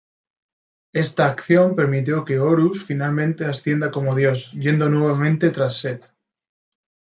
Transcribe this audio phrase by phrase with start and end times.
[0.93, 6.11] Esta acción permitió que Horus finalmente ascienda como dios, yendo nuevamente tras Set.